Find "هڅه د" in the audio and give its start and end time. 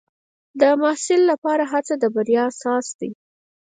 1.71-2.03